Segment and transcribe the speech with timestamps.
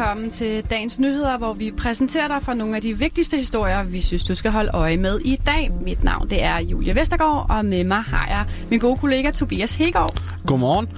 [0.00, 4.00] velkommen til dagens nyheder, hvor vi præsenterer dig for nogle af de vigtigste historier, vi
[4.00, 5.70] synes, du skal holde øje med i dag.
[5.82, 9.74] Mit navn det er Julia Vestergaard, og med mig har jeg min gode kollega Tobias
[9.74, 10.22] Hegård.
[10.46, 10.88] Godmorgen.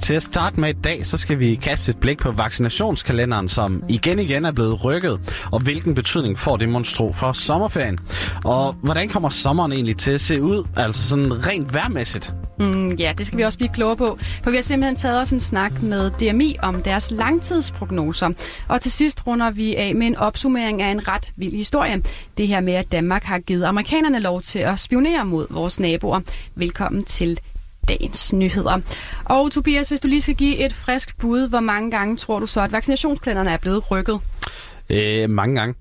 [0.00, 3.82] Til at starte med i dag, så skal vi kaste et blik på vaccinationskalenderen, som
[3.88, 7.98] igen igen er blevet rykket, og hvilken betydning får det monstro for sommerferien.
[8.44, 12.32] Og hvordan kommer sommeren egentlig til at se ud, altså sådan rent værmæssigt?
[12.58, 15.30] Mm, ja, det skal vi også blive klogere på, for vi har simpelthen taget os
[15.30, 18.30] en snak med DMI om deres langtidsprognoser.
[18.68, 22.02] Og til sidst runder vi af med en opsummering af en ret vild historie.
[22.38, 26.20] Det her med, at Danmark har givet amerikanerne lov til at spionere mod vores naboer.
[26.54, 27.38] Velkommen til
[27.92, 28.80] dagens nyheder.
[29.24, 32.46] Og Tobias, hvis du lige skal give et frisk bud, hvor mange gange tror du
[32.46, 34.20] så, at vaccinationsplanerne er blevet rykket?
[34.90, 35.74] Øh, mange gange.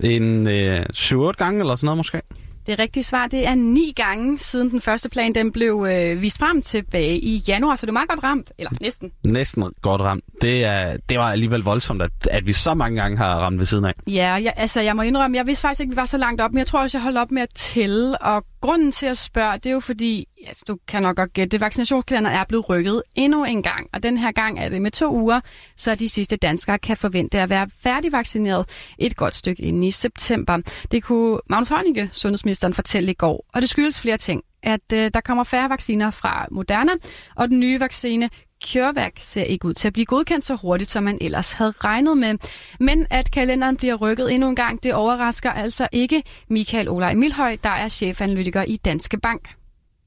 [0.00, 2.22] En øh, 7-8 gange eller sådan noget måske.
[2.66, 6.38] Det rigtige svar det er ni gange siden den første plan den blev øh, vist
[6.38, 9.12] frem tilbage i januar, så det er meget godt ramt, eller næsten.
[9.24, 10.24] Næsten godt ramt.
[10.42, 13.66] Det, er, det var alligevel voldsomt, at, at vi så mange gange har ramt ved
[13.66, 13.92] siden af.
[14.06, 16.40] Ja, jeg, altså jeg må indrømme, jeg vidste faktisk ikke, at vi var så langt
[16.40, 19.18] op, men jeg tror også, jeg holdt op med at tælle, og grunden til at
[19.18, 22.68] spørge, det er jo fordi, altså, du kan nok godt gætte, det vaccinationskalender er blevet
[22.68, 25.40] rykket endnu en gang, og den her gang er det med to uger,
[25.76, 30.58] så de sidste danskere kan forvente at være færdigvaccineret et godt stykke ind i september.
[30.90, 35.10] Det kunne Magnus Heunicke, sundhedsministeren, fortælle i går, og det skyldes flere ting at øh,
[35.14, 36.92] der kommer færre vacciner fra Moderna,
[37.36, 38.30] og den nye vaccine
[38.64, 42.18] CureVac ser ikke ud til at blive godkendt så hurtigt, som man ellers havde regnet
[42.18, 42.38] med.
[42.80, 47.56] Men at kalenderen bliver rykket endnu en gang, det overrasker altså ikke Michael Olaj Milhøj,
[47.62, 49.42] der er chefanalytiker i Danske Bank.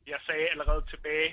[0.08, 1.30] Jeg sagde allerede tilbage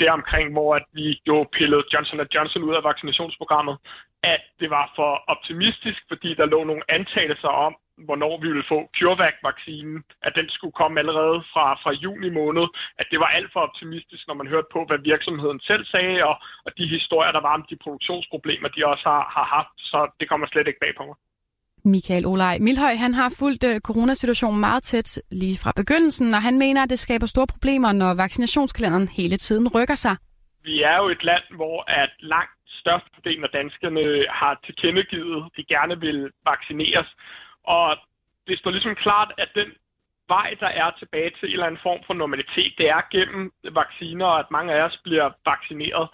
[0.00, 3.76] deromkring, hvor at vi jo pillede Johnson Johnson ud af vaccinationsprogrammet,
[4.22, 7.74] at det var for optimistisk, fordi der lå nogle antagelser om,
[8.06, 12.66] hvornår vi ville få CureVac-vaccinen, at den skulle komme allerede fra, fra juni måned,
[12.98, 16.36] at det var alt for optimistisk, når man hørte på, hvad virksomheden selv sagde, og,
[16.66, 20.28] og de historier, der var om de produktionsproblemer, de også har, har haft, så det
[20.28, 21.16] kommer slet ikke bag på mig.
[21.84, 26.58] Michael Olej Milhøj, han har fulgt øh, coronasituationen meget tæt lige fra begyndelsen, og han
[26.58, 30.16] mener, at det skaber store problemer, når vaccinationskalenderen hele tiden rykker sig.
[30.62, 35.64] Vi er jo et land, hvor at langt størstedelen af danskerne har tilkendegivet, at de
[35.64, 37.08] gerne vil vaccineres.
[37.64, 37.96] Og
[38.46, 39.68] det står ligesom klart, at den
[40.28, 44.26] vej, der er tilbage til en eller anden form for normalitet, det er gennem vacciner,
[44.26, 46.08] og at mange af os bliver vaccineret.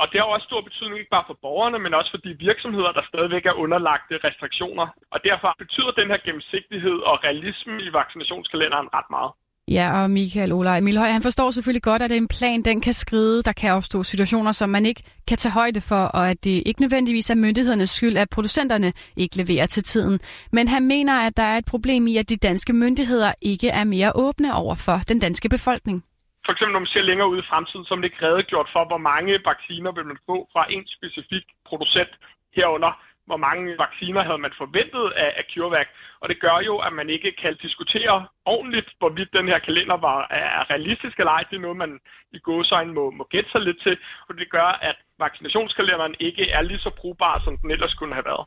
[0.00, 2.92] Og det har også stor betydning ikke bare for borgerne, men også for de virksomheder,
[2.92, 4.86] der stadigvæk er underlagte restriktioner.
[5.14, 9.30] Og derfor betyder den her gennemsigtighed og realisme i vaccinationskalenderen ret meget.
[9.68, 13.42] Ja, og Michael Emil Milhøj, han forstår selvfølgelig godt, at en plan den kan skride.
[13.42, 16.80] Der kan opstå situationer, som man ikke kan tage højde for, og at det ikke
[16.80, 20.20] nødvendigvis er myndighedernes skyld, at producenterne ikke leverer til tiden.
[20.52, 23.84] Men han mener, at der er et problem i, at de danske myndigheder ikke er
[23.84, 26.04] mere åbne over for den danske befolkning.
[26.44, 28.84] For eksempel når man ser længere ud i fremtiden, så er man ikke redegjort for,
[28.84, 32.10] hvor mange vacciner vil man få fra en specifik producent
[32.56, 32.92] herunder
[33.26, 35.88] hvor mange vacciner havde man forventet af, af CureVac.
[36.20, 40.26] Og det gør jo, at man ikke kan diskutere ordentligt, hvorvidt den her kalender var,
[40.30, 41.44] er realistisk eller ej.
[41.50, 42.00] Det er noget, man
[42.32, 43.98] i gåsøjne må, må gætte sig lidt til.
[44.28, 48.24] Og det gør, at vaccinationskalenderen ikke er lige så brugbar, som den ellers kunne have
[48.24, 48.46] været.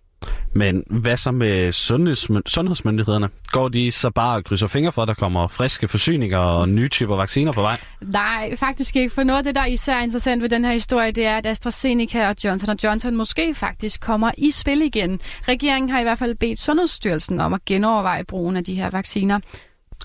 [0.58, 3.30] Men hvad så med sundhedsmyn- sundhedsmyndighederne?
[3.48, 6.88] Går de så bare og krydser fingre for, at der kommer friske forsyninger og nye
[6.88, 7.80] typer vacciner på vej?
[8.02, 9.16] Nej, faktisk ikke.
[9.16, 11.46] For noget af det, der er især interessant ved den her historie, det er, at
[11.46, 15.20] AstraZeneca og Johnson Johnson måske faktisk kommer i spil igen.
[15.48, 19.40] Regeringen har i hvert fald bedt Sundhedsstyrelsen om at genoverveje brugen af de her vacciner.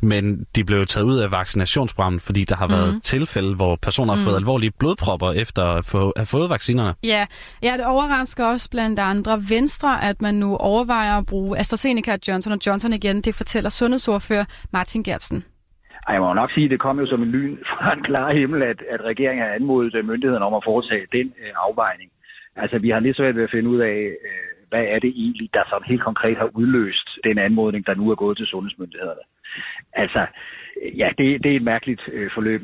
[0.03, 2.73] Men de blev taget ud af vaccinationsprogrammet, fordi der har mm.
[2.73, 4.27] været tilfælde, hvor personer har mm.
[4.29, 6.95] fået alvorlige blodpropper efter at få, have fået vaccinerne.
[7.03, 7.27] Ja.
[7.63, 12.19] ja, det overrasker også blandt andre Venstre, at man nu overvejer at bruge AstraZeneca og
[12.29, 13.21] Johnson Johnson igen.
[13.21, 15.45] Det fortæller sundhedsordfører Martin Gertsen.
[16.09, 18.33] Ej, jeg må nok sige, at det kom jo som en lyn fra en klar
[18.33, 22.11] himmel, at, at regeringen har anmodet myndighederne om at foretage den øh, afvejning.
[22.57, 23.99] Altså, vi har lige svært ved at finde ud af,
[24.29, 28.11] øh, hvad er det egentlig, der sådan helt konkret har udløst den anmodning, der nu
[28.11, 29.25] er gået til sundhedsmyndighederne.
[29.93, 30.27] Altså,
[30.97, 32.63] ja, det, det er et mærkeligt øh, forløb.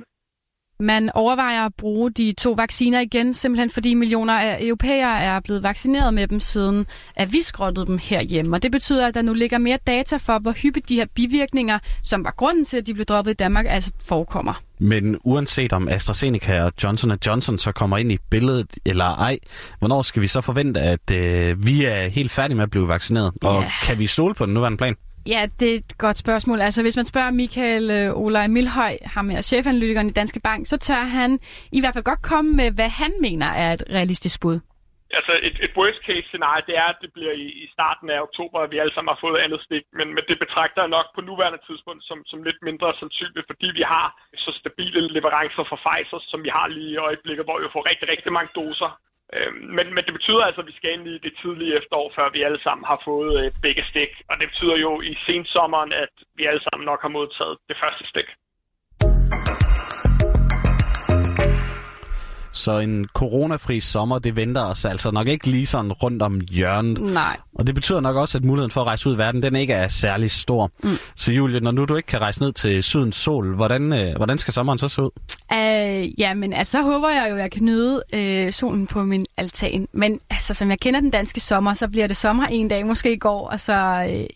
[0.81, 5.63] Man overvejer at bruge de to vacciner igen, simpelthen fordi millioner af europæere er blevet
[5.63, 6.87] vaccineret med dem siden,
[7.17, 8.57] at vi skrottede dem herhjemme.
[8.57, 11.79] Og det betyder, at der nu ligger mere data for, hvor hyppigt de her bivirkninger,
[12.03, 14.63] som var grunden til, at de blev droppet i Danmark, altså forekommer.
[14.79, 19.39] Men uanset om AstraZeneca og Johnson Johnson så kommer ind i billedet eller ej,
[19.79, 23.33] hvornår skal vi så forvente, at øh, vi er helt færdige med at blive vaccineret?
[23.43, 23.71] Og yeah.
[23.87, 24.95] kan vi stole på den nuværende plan?
[25.33, 26.61] Ja, det er et godt spørgsmål.
[26.61, 30.77] Altså, hvis man spørger Michael øh, Olaj Milhøj, ham er chefanalytikeren i Danske Bank, så
[30.77, 31.31] tør han
[31.73, 34.59] i hvert fald godt komme med, hvad han mener er et realistisk bud.
[35.19, 38.19] Altså et, et worst case scenarie, det er, at det bliver i, i starten af
[38.29, 41.07] oktober, at vi alle sammen har fået andet stik, men, men det betragter jeg nok
[41.15, 44.07] på nuværende tidspunkt som, som lidt mindre sandsynligt, fordi vi har
[44.45, 48.07] så stabile leverancer fra Pfizer, som vi har lige i øjeblikket, hvor vi får rigtig,
[48.13, 48.91] rigtig mange doser
[49.35, 52.31] Øh, men, men det betyder altså, at vi skal ind i det tidlige efterår, før
[52.35, 54.13] vi alle sammen har fået øh, begge stik.
[54.31, 58.05] Og det betyder jo i sensommeren, at vi alle sammen nok har modtaget det første
[58.13, 58.29] stik.
[62.59, 67.01] Så en coronafri sommer, det venter os altså nok ikke lige sådan rundt om hjørnet.
[67.01, 67.37] Nej.
[67.55, 69.73] Og det betyder nok også, at muligheden for at rejse ud i verden, den ikke
[69.73, 70.71] er særlig stor.
[70.83, 70.97] Mm.
[71.17, 74.39] Så Julie, når nu du ikke kan rejse ned til sydens sol, hvordan, øh, hvordan
[74.39, 75.11] skal sommeren så se ud?
[75.53, 79.03] Uh, ja, men altså, så håber jeg jo, at jeg kan nyde øh, solen på
[79.03, 79.89] min altan.
[79.93, 83.13] Men altså, som jeg kender den danske sommer, så bliver det sommer en dag, måske
[83.13, 84.27] i går, og så øh,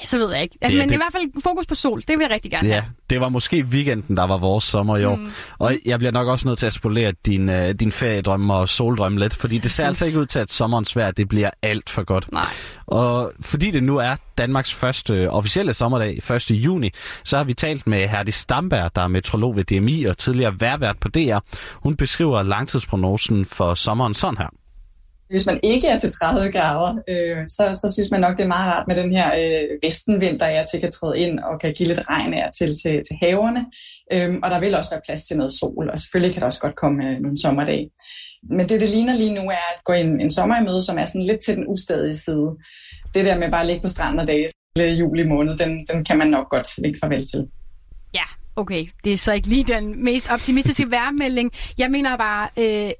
[0.00, 0.58] Ja, så ved jeg ikke.
[0.60, 0.94] Altså, ja, men det...
[0.94, 2.84] i hvert fald fokus på sol, det vil jeg rigtig gerne ja, have.
[3.10, 5.16] det var måske weekenden, der var vores sommer i år.
[5.16, 5.30] Mm.
[5.58, 9.18] Og jeg bliver nok også nødt til at spolere din, uh, din feriedrømme og soldrømme
[9.18, 12.02] lidt, fordi det ser altså ikke ud til, at sommerens vejr det bliver alt for
[12.02, 12.32] godt.
[12.32, 12.44] Nej.
[12.86, 16.50] Og fordi det nu er Danmarks første officielle sommerdag, 1.
[16.50, 16.90] juni,
[17.24, 20.98] så har vi talt med Herdi Stamberg, der er metrolog ved DMI og tidligere værvært
[20.98, 21.38] på DR.
[21.74, 24.48] Hun beskriver langtidsprognosen for sommeren sådan her.
[25.30, 28.48] Hvis man ikke er til 30 grader, øh, så, så synes man nok, det er
[28.48, 31.74] meget rart med den her øh, vestenvind, der er til kan træde ind og kan
[31.74, 33.66] give lidt regn af til, til, til haverne.
[34.12, 36.60] Øh, og der vil også være plads til noget sol, og selvfølgelig kan der også
[36.60, 37.90] godt komme øh, nogle sommerdage.
[38.42, 40.98] Men det, det ligner lige nu, er at gå en, en sommer i møde, som
[40.98, 42.48] er sådan lidt til den ustadige side.
[43.14, 44.46] Det der med bare at ligge på stranden og dage
[44.76, 47.46] i juli måned, den, den kan man nok godt ikke farvel til.
[48.14, 48.24] Ja,
[48.56, 48.86] okay.
[49.04, 51.50] Det er så ikke lige den mest optimistiske værmelding.
[51.78, 52.92] Jeg mener bare, øh,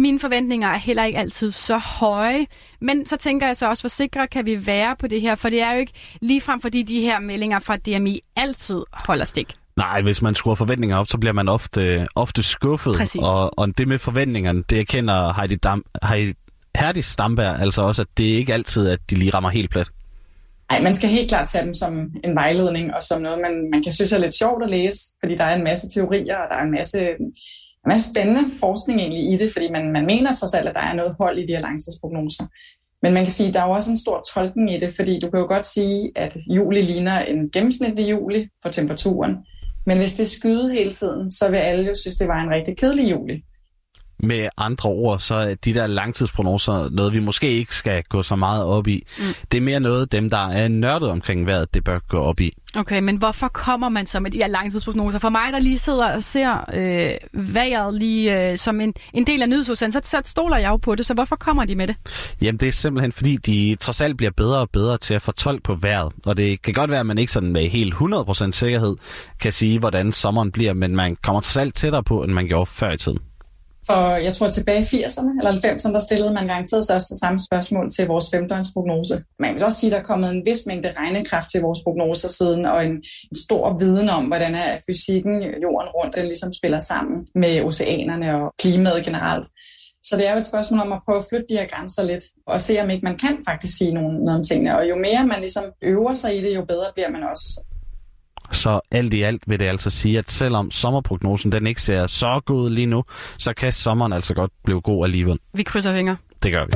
[0.00, 2.46] mine forventninger er heller ikke altid så høje,
[2.80, 5.50] men så tænker jeg så også, hvor sikre kan vi være på det her, for
[5.50, 5.92] det er jo ikke
[6.22, 9.54] ligefrem, fordi de her meldinger fra DMI altid holder stik.
[9.76, 13.16] Nej, hvis man skruer forventninger op, så bliver man ofte, ofte skuffet.
[13.18, 16.34] Og, og det med forventningerne, det erkender Heidi, Dam, Heidi
[16.76, 19.90] Herdi Stamberg altså også, at det er ikke altid, at de lige rammer helt plet.
[20.70, 21.92] Nej, man skal helt klart tage dem som
[22.24, 25.36] en vejledning og som noget, man, man kan synes er lidt sjovt at læse, fordi
[25.36, 26.98] der er en masse teorier, og der er en masse
[27.84, 30.80] en masse spændende forskning egentlig i det, fordi man, man mener trods alt, at der
[30.80, 32.46] er noget hold i de her langtidsprognoser.
[33.02, 35.18] Men man kan sige, at der er jo også en stor tolkning i det, fordi
[35.20, 39.34] du kan jo godt sige, at juli ligner en gennemsnitlig juli på temperaturen.
[39.86, 42.76] Men hvis det skyde hele tiden, så vil alle jo synes, det var en rigtig
[42.76, 43.42] kedelig juli.
[44.22, 48.36] Med andre ord, så er de der langtidsprognoser noget, vi måske ikke skal gå så
[48.36, 49.06] meget op i.
[49.18, 49.24] Mm.
[49.52, 52.52] Det er mere noget, dem, der er nørdet omkring vejret, det bør gå op i.
[52.76, 55.18] Okay, men hvorfor kommer man så med de her langtidsprognoser?
[55.18, 59.42] For mig, der lige sidder og ser øh, vejret lige øh, som en, en del
[59.42, 61.06] af nyhedsudsendelsen, så, så stoler jeg jo på det.
[61.06, 61.96] Så hvorfor kommer de med det?
[62.42, 65.62] Jamen, det er simpelthen, fordi de trods alt bliver bedre og bedre til at fortolke
[65.62, 66.12] på vejret.
[66.26, 68.96] Og det kan godt være, at man ikke sådan med helt 100% sikkerhed
[69.40, 72.66] kan sige, hvordan sommeren bliver, men man kommer trods alt tættere på, end man gjorde
[72.66, 73.18] før i tiden.
[73.86, 77.20] For jeg tror tilbage i 80'erne eller 90'erne, der stillede man garanteret så også det
[77.20, 79.22] samme spørgsmål til vores femdøgnsprognose.
[79.38, 82.28] Man kan også sige, at der er kommet en vis mængde regnekraft til vores prognoser
[82.28, 82.92] siden, og en,
[83.30, 88.36] en stor viden om, hvordan er fysikken jorden rundt, den ligesom spiller sammen med oceanerne
[88.36, 89.46] og klimaet generelt.
[90.02, 92.24] Så det er jo et spørgsmål om at prøve at flytte de her grænser lidt,
[92.46, 94.76] og se om ikke man kan faktisk sige nogen, noget om tingene.
[94.78, 97.64] Og jo mere man ligesom øver sig i det, jo bedre bliver man også.
[98.52, 102.40] Så alt i alt vil det altså sige, at selvom sommerprognosen den ikke ser så
[102.46, 103.04] god lige nu,
[103.38, 105.38] så kan sommeren altså godt blive god alligevel.
[105.54, 106.16] Vi krydser fingre.
[106.42, 106.72] Det gør vi.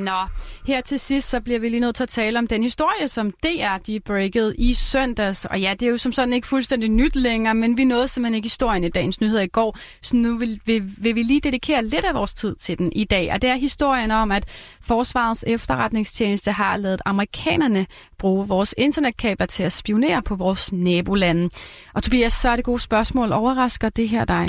[0.00, 0.26] Nå,
[0.66, 3.30] her til sidst, så bliver vi lige nødt til at tale om den historie, som
[3.30, 5.44] DR de breakede i søndags.
[5.44, 8.34] Og ja, det er jo som sådan ikke fuldstændig nyt længere, men vi nåede simpelthen
[8.34, 9.78] ikke historien i dagens nyheder i går.
[10.02, 13.04] Så nu vil, vil, vil vi lige dedikere lidt af vores tid til den i
[13.04, 13.32] dag.
[13.32, 14.44] Og det er historien om, at
[14.80, 17.86] Forsvarets efterretningstjeneste har lavet amerikanerne
[18.18, 21.50] bruge vores internetkabler til at spionere på vores nabolande.
[21.94, 23.32] Og Tobias, så er det gode spørgsmål.
[23.32, 24.48] Overrasker det her dig?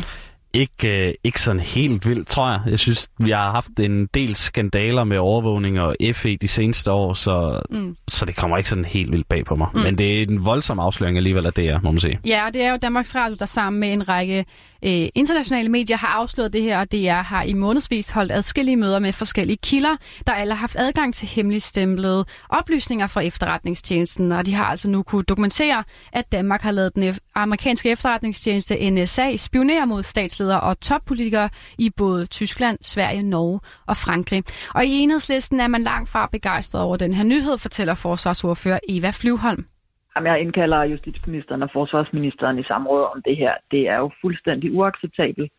[0.54, 2.62] Ikke, øh, ikke sådan helt vildt, tror jeg.
[2.68, 7.14] Jeg synes, vi har haft en del skandaler med overvågning og FE de seneste år,
[7.14, 7.96] så, mm.
[8.08, 9.68] så det kommer ikke sådan helt vildt bag på mig.
[9.74, 9.80] Mm.
[9.80, 12.20] Men det er en voldsom afsløring alligevel af er, må man sige.
[12.26, 14.46] Ja, og det er jo Danmarks Radio, der sammen med en række
[14.86, 19.00] øh, internationale medier har afsløret det her, og DR har i månedsvis holdt adskillige møder
[19.00, 19.96] med forskellige kilder,
[20.28, 25.04] der alle har haft adgang til hemmeligstemplede oplysninger fra efterretningstjenesten, og de har altså nu
[25.04, 25.84] kunne dokumentere,
[26.14, 32.26] at Danmark har lavet den amerikanske efterretningstjeneste NSA spionere mod statsledere og toppolitikere i både
[32.26, 34.44] Tyskland, Sverige, Norge og Frankrig.
[34.74, 39.10] Og i enhedslisten er man langt fra begejstret over den her nyhed, fortæller forsvarsordfører Eva
[39.10, 39.66] Flyvholm.
[40.16, 43.54] Jamen, jeg indkalder justitsministeren og forsvarsministeren i samråd om det her.
[43.72, 45.52] Det er jo fuldstændig uacceptabelt.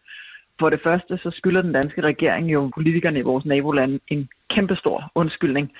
[0.60, 5.12] For det første, så skylder den danske regering jo politikerne i vores nabolande en kæmpestor
[5.14, 5.72] undskyldning.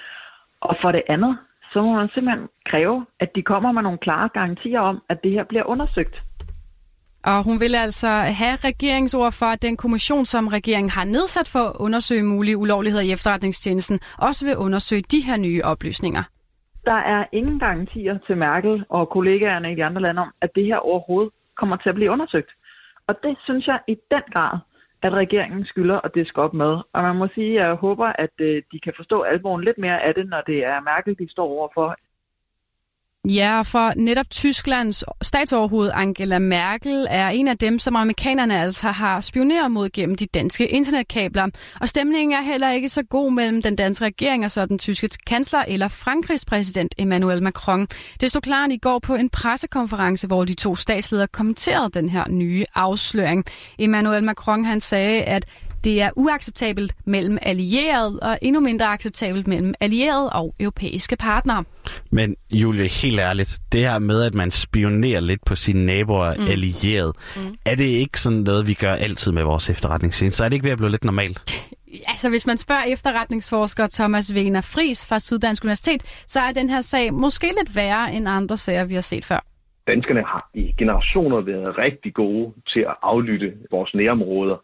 [0.61, 1.39] Og for det andet,
[1.73, 5.31] så må man simpelthen kræve, at de kommer med nogle klare garantier om, at det
[5.31, 6.23] her bliver undersøgt.
[7.25, 11.59] Og hun vil altså have regeringsord for, at den kommission, som regeringen har nedsat for
[11.59, 16.23] at undersøge mulige ulovligheder i efterretningstjenesten, også vil undersøge de her nye oplysninger.
[16.85, 20.65] Der er ingen garantier til Merkel og kollegaerne i de andre lande om, at det
[20.65, 22.51] her overhovedet kommer til at blive undersøgt.
[23.07, 24.59] Og det synes jeg i den grad
[25.03, 26.73] at regeringen skylder at diske op med.
[26.93, 30.03] Og man må sige, at jeg håber, at øh, de kan forstå alvoren lidt mere
[30.03, 31.97] af det, når det er Merkel, de står overfor,
[33.31, 39.21] Ja, for netop Tysklands statsoverhoved Angela Merkel er en af dem, som amerikanerne altså har
[39.21, 41.49] spioneret mod gennem de danske internetkabler.
[41.81, 45.09] Og stemningen er heller ikke så god mellem den danske regering og så den tyske
[45.27, 47.87] kansler eller Frankrigs præsident Emmanuel Macron.
[48.21, 52.29] Det stod klart i går på en pressekonference, hvor de to statsledere kommenterede den her
[52.29, 53.45] nye afsløring.
[53.79, 55.47] Emmanuel Macron han sagde, at
[55.85, 61.65] det er uacceptabelt mellem allierede og endnu mindre acceptabelt mellem allierede og europæiske partnere.
[62.11, 66.47] Men Julie, helt ærligt, det her med, at man spionerer lidt på sine naboer mm.
[66.47, 67.55] allierede, mm.
[67.67, 70.37] er det ikke sådan noget, vi gør altid med vores efterretningstjeneste?
[70.37, 71.69] Så er det ikke ved at blive lidt normalt?
[72.09, 76.81] Altså, hvis man spørger efterretningsforsker Thomas Wiener Fris fra Syddansk Universitet, så er den her
[76.81, 79.45] sag måske lidt værre end andre sager, vi har set før.
[79.87, 84.57] Danskerne har i generationer været rigtig gode til at aflytte vores nærområder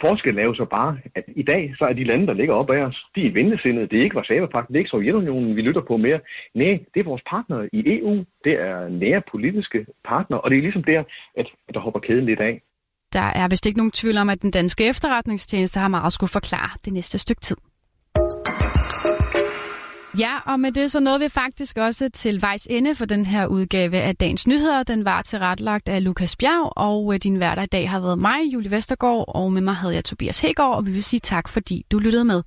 [0.00, 2.70] Forskellen er jo så bare, at i dag så er de lande, der ligger op
[2.70, 3.86] af os, de er ventesindede.
[3.86, 6.20] Det er ikke Varsava-pakten, det er ikke Sovjetunionen, vi lytter på mere.
[6.54, 8.24] Nej, det er vores partnere i EU.
[8.44, 11.02] Det er nære politiske partnere, og det er ligesom der,
[11.36, 12.62] at der hopper kæden lidt af.
[13.12, 16.30] Der er vist ikke nogen tvivl om, at den danske efterretningstjeneste har meget at skulle
[16.30, 17.56] forklare det næste stykke tid.
[20.18, 23.46] Ja, og med det så nåede vi faktisk også til vejs ende for den her
[23.46, 24.82] udgave af Dagens Nyheder.
[24.82, 28.38] Den var tilrettelagt af Lukas Bjerg, og øh, din hverdag i dag har været mig,
[28.52, 31.86] Julie Vestergaard, og med mig havde jeg Tobias Hegård, og vi vil sige tak, fordi
[31.92, 32.42] du lyttede med.